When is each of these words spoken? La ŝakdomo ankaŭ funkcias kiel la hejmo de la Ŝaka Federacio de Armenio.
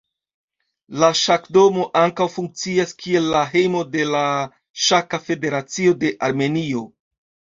La 1.01 1.07
ŝakdomo 1.19 1.83
ankaŭ 2.01 2.25
funkcias 2.35 2.95
kiel 3.03 3.27
la 3.35 3.43
hejmo 3.51 3.83
de 3.97 4.07
la 4.15 4.23
Ŝaka 4.85 5.19
Federacio 5.29 5.93
de 6.05 6.13
Armenio. 6.29 6.83